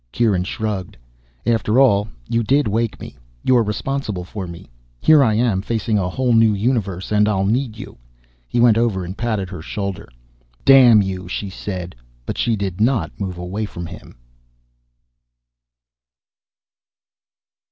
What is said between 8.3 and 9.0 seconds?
He went